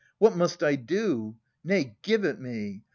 What 0.17 0.35
must 0.35 0.63
I 0.63 0.77
do? 0.77 1.35
Nay, 1.63 1.95
give 2.01 2.23
it 2.25 2.39
me. 2.39 2.81